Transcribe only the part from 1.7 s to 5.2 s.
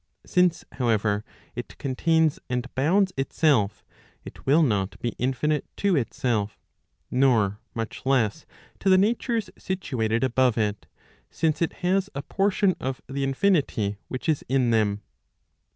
contains and bounds itself, it will not be